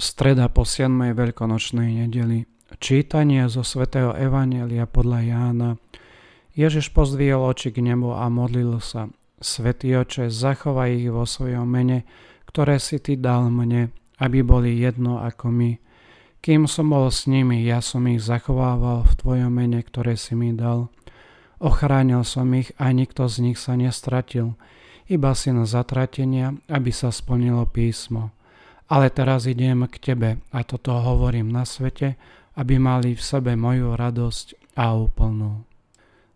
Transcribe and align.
Streda 0.00 0.48
po 0.48 0.64
7. 0.64 1.12
veľkonočnej 1.12 2.00
nedeli. 2.00 2.48
Čítanie 2.80 3.44
zo 3.52 3.60
svätého 3.60 4.16
Evanelia 4.16 4.88
podľa 4.88 5.20
Jána. 5.20 5.70
Ježiš 6.56 6.88
pozdvihol 6.96 7.44
oči 7.44 7.68
k 7.68 7.84
nebu 7.84 8.16
a 8.16 8.32
modlil 8.32 8.80
sa. 8.80 9.12
Svetý 9.44 9.92
oče, 10.00 10.32
zachovaj 10.32 11.04
ich 11.04 11.12
vo 11.12 11.28
svojom 11.28 11.68
mene, 11.68 12.08
ktoré 12.48 12.80
si 12.80 12.96
ty 12.96 13.20
dal 13.20 13.52
mne, 13.52 13.92
aby 14.16 14.40
boli 14.40 14.80
jedno 14.80 15.20
ako 15.20 15.52
my. 15.52 15.76
Kým 16.40 16.64
som 16.64 16.96
bol 16.96 17.12
s 17.12 17.28
nimi, 17.28 17.60
ja 17.60 17.84
som 17.84 18.08
ich 18.08 18.24
zachovával 18.24 19.04
v 19.04 19.12
tvojom 19.20 19.52
mene, 19.52 19.84
ktoré 19.84 20.16
si 20.16 20.32
mi 20.32 20.56
dal. 20.56 20.88
Ochránil 21.60 22.24
som 22.24 22.48
ich 22.56 22.72
a 22.80 22.88
nikto 22.96 23.28
z 23.28 23.52
nich 23.52 23.60
sa 23.60 23.76
nestratil, 23.76 24.56
iba 25.12 25.36
si 25.36 25.52
na 25.52 25.68
zatratenia, 25.68 26.56
aby 26.72 26.88
sa 26.88 27.12
splnilo 27.12 27.68
písmo. 27.68 28.32
Ale 28.90 29.06
teraz 29.14 29.46
idem 29.46 29.86
k 29.86 29.96
tebe 30.02 30.42
a 30.50 30.66
toto 30.66 30.90
hovorím 30.90 31.54
na 31.54 31.62
svete, 31.62 32.18
aby 32.58 32.82
mali 32.82 33.14
v 33.14 33.22
sebe 33.22 33.54
moju 33.54 33.94
radosť 33.94 34.74
a 34.74 34.90
úplnú. 34.98 35.62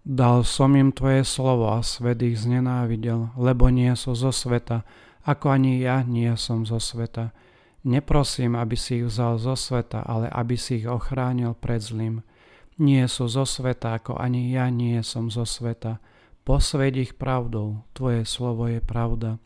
Dal 0.05 0.45
som 0.47 0.77
im 0.79 0.93
tvoje 0.93 1.27
slovo 1.27 1.73
a 1.75 1.83
svet 1.83 2.23
ich 2.23 2.39
znenávidel, 2.39 3.35
lebo 3.35 3.73
nie 3.73 3.91
sú 3.99 4.15
zo 4.15 4.31
sveta, 4.31 4.87
ako 5.25 5.51
ani 5.51 5.81
ja 5.81 6.05
nie 6.05 6.31
som 6.37 6.69
zo 6.69 6.77
sveta. 6.77 7.33
Neprosím, 7.85 8.55
aby 8.55 8.77
si 8.77 9.01
ich 9.01 9.09
vzal 9.09 9.41
zo 9.41 9.57
sveta, 9.57 10.05
ale 10.05 10.29
aby 10.29 10.55
si 10.61 10.85
ich 10.85 10.87
ochránil 10.89 11.57
pred 11.57 11.81
zlým. 11.81 12.21
Nie 12.79 13.09
sú 13.09 13.27
zo 13.33 13.49
sveta, 13.49 13.97
ako 13.97 14.21
ani 14.21 14.53
ja 14.53 14.69
nie 14.69 15.01
som 15.03 15.33
zo 15.33 15.49
sveta. 15.49 15.99
Posved 16.45 17.01
ich 17.01 17.17
pravdou, 17.17 17.83
tvoje 17.97 18.29
slovo 18.29 18.69
je 18.69 18.85
pravda. 18.85 19.41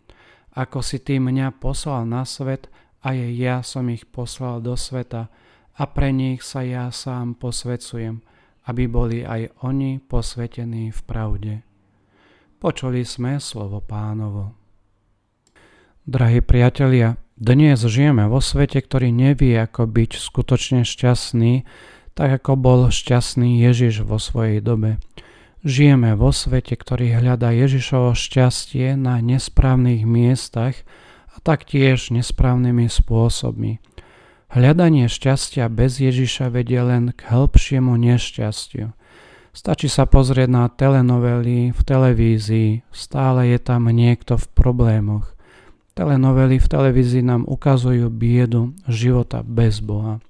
Ako 0.59 0.83
si 0.83 0.99
ty 0.99 1.23
mňa 1.23 1.55
poslal 1.63 2.03
na 2.03 2.27
svet, 2.27 2.67
aj 3.05 3.17
ja 3.35 3.63
som 3.63 3.87
ich 3.91 4.07
poslal 4.09 4.59
do 4.59 4.75
sveta 4.75 5.31
a 5.79 5.83
pre 5.87 6.11
nich 6.11 6.43
sa 6.43 6.67
ja 6.67 6.91
sám 6.91 7.39
posvecujem, 7.39 8.23
aby 8.67 8.85
boli 8.91 9.23
aj 9.23 9.55
oni 9.63 10.03
posvetení 10.03 10.91
v 10.91 11.01
pravde. 11.07 11.53
Počuli 12.59 13.07
sme 13.07 13.39
slovo 13.39 13.79
pánovo. 13.79 14.59
Drahí 16.09 16.43
priatelia, 16.43 17.21
dnes 17.39 17.79
žijeme 17.87 18.27
vo 18.27 18.43
svete, 18.43 18.83
ktorý 18.83 19.15
nevie, 19.15 19.55
ako 19.55 19.87
byť 19.87 20.19
skutočne 20.19 20.83
šťastný, 20.83 21.63
tak 22.19 22.43
ako 22.43 22.59
bol 22.59 22.81
šťastný 22.91 23.63
Ježiš 23.63 24.03
vo 24.03 24.19
svojej 24.19 24.59
dobe. 24.59 24.99
Žijeme 25.63 26.19
vo 26.19 26.35
svete, 26.35 26.75
ktorý 26.75 27.15
hľadá 27.15 27.55
Ježišovo 27.55 28.19
šťastie 28.19 28.99
na 28.99 29.23
nesprávnych 29.23 30.03
miestach, 30.03 30.83
taktiež 31.45 32.11
nesprávnymi 32.15 32.91
spôsobmi. 32.91 33.83
Hľadanie 34.49 35.13
šťastia 35.13 35.69
bez 35.69 36.01
Ježiša 36.01 36.49
vedie 36.49 36.81
len 36.81 37.13
k 37.13 37.21
hĺbšiemu 37.29 37.93
nešťastiu. 38.01 38.97
Stačí 39.53 39.91
sa 39.91 40.07
pozrieť 40.09 40.49
na 40.49 40.65
telenovely 40.71 41.75
v 41.75 41.81
televízii, 41.83 42.87
stále 42.95 43.53
je 43.53 43.59
tam 43.61 43.91
niekto 43.91 44.39
v 44.39 44.47
problémoch. 44.55 45.35
Telenovely 45.99 46.63
v 46.63 46.71
televízii 46.71 47.27
nám 47.27 47.43
ukazujú 47.45 48.07
biedu 48.07 48.71
života 48.87 49.43
bez 49.43 49.83
Boha. 49.83 50.23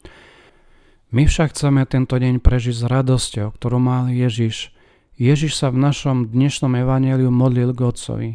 My 1.12 1.28
však 1.28 1.52
chceme 1.52 1.84
tento 1.84 2.16
deň 2.16 2.40
prežiť 2.40 2.74
s 2.74 2.84
radosťou, 2.88 3.52
ktorú 3.52 3.76
mal 3.76 4.08
Ježiš. 4.08 4.72
Ježiš 5.20 5.60
sa 5.60 5.68
v 5.68 5.80
našom 5.84 6.32
dnešnom 6.32 6.72
evaneliu 6.72 7.28
modlil 7.28 7.76
k 7.76 7.80
Otcovi. 7.84 8.30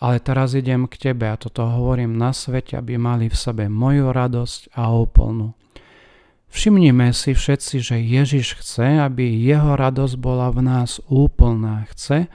Ale 0.00 0.16
teraz 0.16 0.56
idem 0.56 0.88
k 0.88 1.12
tebe 1.12 1.28
a 1.28 1.36
toto 1.36 1.60
hovorím 1.68 2.16
na 2.16 2.32
svete, 2.32 2.80
aby 2.80 2.96
mali 2.96 3.28
v 3.28 3.36
sebe 3.36 3.68
moju 3.68 4.08
radosť 4.16 4.72
a 4.72 4.88
úplnú. 4.96 5.52
Všimnime 6.50 7.14
si 7.14 7.36
všetci, 7.36 7.76
že 7.78 7.96
Ježiš 8.00 8.58
chce, 8.58 8.98
aby 8.98 9.28
jeho 9.28 9.78
radosť 9.78 10.16
bola 10.18 10.50
v 10.50 10.66
nás 10.66 10.98
úplná. 11.06 11.86
Chce, 11.94 12.26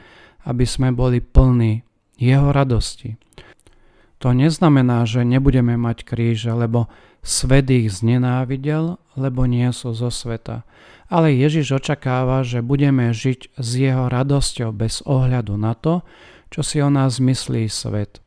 aby 0.45 0.63
sme 0.63 0.95
boli 0.95 1.19
plní 1.19 1.83
jeho 2.15 2.55
radosti. 2.55 3.19
To 4.23 4.31
neznamená, 4.31 5.03
že 5.03 5.27
nebudeme 5.27 5.75
mať 5.75 6.07
kríže, 6.07 6.53
lebo 6.55 6.87
svet 7.25 7.67
ich 7.67 7.91
znenávidel, 7.91 9.01
lebo 9.19 9.43
nie 9.49 9.67
sú 9.75 9.91
zo 9.91 10.07
sveta. 10.07 10.63
Ale 11.11 11.35
Ježiš 11.35 11.83
očakáva, 11.83 12.41
že 12.41 12.65
budeme 12.65 13.11
žiť 13.11 13.57
s 13.57 13.69
jeho 13.77 14.07
radosťou 14.07 14.71
bez 14.71 15.03
ohľadu 15.05 15.59
na 15.59 15.75
to, 15.75 16.01
čo 16.55 16.63
si 16.63 16.79
o 16.79 16.87
nás 16.87 17.19
myslí 17.19 17.67
svet. 17.67 18.23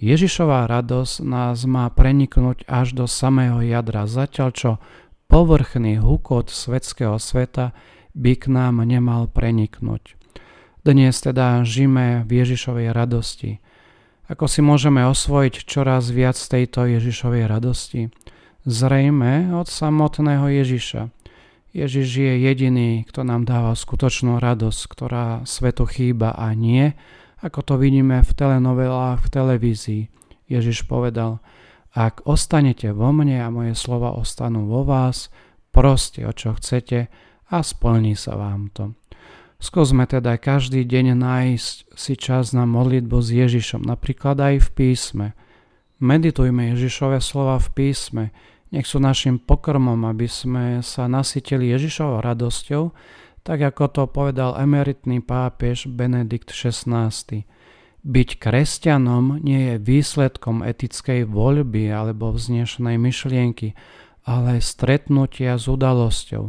Ježišová 0.00 0.64
radosť 0.64 1.20
nás 1.20 1.68
má 1.68 1.92
preniknúť 1.92 2.64
až 2.64 2.96
do 2.96 3.04
samého 3.04 3.60
jadra, 3.60 4.08
zatiaľ 4.08 4.48
čo 4.56 4.70
povrchný 5.28 6.00
hukot 6.00 6.48
svetského 6.48 7.20
sveta 7.20 7.76
by 8.16 8.32
k 8.32 8.48
nám 8.48 8.80
nemal 8.80 9.28
preniknúť. 9.28 10.16
Dnes 10.88 11.20
teda 11.20 11.68
žijeme 11.68 12.24
v 12.24 12.30
Ježišovej 12.40 12.96
radosti. 12.96 13.60
Ako 14.32 14.48
si 14.48 14.64
môžeme 14.64 15.04
osvojiť 15.04 15.68
čoraz 15.68 16.08
viac 16.08 16.40
tejto 16.40 16.88
Ježišovej 16.88 17.44
radosti? 17.44 18.08
Zrejme 18.64 19.52
od 19.52 19.68
samotného 19.68 20.48
Ježiša. 20.48 21.12
Ježiš 21.76 22.08
je 22.08 22.32
jediný, 22.40 23.04
kto 23.04 23.20
nám 23.20 23.44
dáva 23.44 23.76
skutočnú 23.76 24.40
radosť, 24.40 24.80
ktorá 24.88 25.44
svetu 25.44 25.84
chýba 25.84 26.32
a 26.32 26.56
nie, 26.56 26.96
ako 27.40 27.60
to 27.62 27.74
vidíme 27.76 28.24
v 28.24 28.30
telenovelách 28.32 29.24
v 29.24 29.32
televízii. 29.32 30.02
Ježiš 30.46 30.86
povedal, 30.86 31.42
ak 31.96 32.24
ostanete 32.28 32.92
vo 32.92 33.10
mne 33.12 33.40
a 33.40 33.48
moje 33.48 33.72
slova 33.72 34.12
ostanú 34.14 34.68
vo 34.68 34.84
vás, 34.84 35.32
proste 35.72 36.24
o 36.24 36.32
čo 36.32 36.56
chcete 36.56 37.08
a 37.52 37.56
splní 37.60 38.16
sa 38.16 38.36
vám 38.36 38.72
to. 38.72 38.96
Skúsme 39.56 40.04
teda 40.04 40.36
každý 40.36 40.84
deň 40.84 41.16
nájsť 41.16 41.74
si 41.96 42.12
čas 42.20 42.52
na 42.52 42.68
modlitbu 42.68 43.16
s 43.24 43.28
Ježišom, 43.32 43.88
napríklad 43.88 44.36
aj 44.36 44.54
v 44.60 44.68
písme. 44.76 45.26
Meditujme 45.96 46.76
Ježišové 46.76 47.24
slova 47.24 47.56
v 47.56 47.68
písme, 47.72 48.24
nech 48.68 48.84
sú 48.84 49.00
našim 49.00 49.40
pokrmom, 49.40 49.96
aby 50.04 50.28
sme 50.28 50.84
sa 50.84 51.08
nasytili 51.08 51.72
Ježišovou 51.72 52.20
radosťou 52.20 52.92
tak 53.46 53.62
ako 53.62 53.84
to 53.86 54.02
povedal 54.10 54.58
emeritný 54.58 55.22
pápež 55.22 55.86
Benedikt 55.86 56.50
XVI. 56.50 57.14
Byť 58.02 58.28
kresťanom 58.42 59.38
nie 59.38 59.70
je 59.70 59.74
výsledkom 59.78 60.66
etickej 60.66 61.30
voľby 61.30 61.86
alebo 61.86 62.34
vznešenej 62.34 62.98
myšlienky, 62.98 63.78
ale 64.26 64.58
stretnutia 64.58 65.54
s 65.54 65.70
udalosťou, 65.70 66.44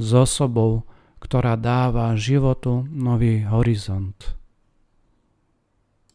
s 0.00 0.08
osobou, 0.16 0.88
ktorá 1.20 1.60
dáva 1.60 2.16
životu 2.16 2.88
nový 2.88 3.44
horizont. 3.44 4.16